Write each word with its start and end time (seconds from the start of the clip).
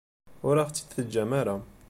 Ur 0.47 0.55
aɣ-tt-id-teǧǧam 0.61 1.31
ara. 1.39 1.55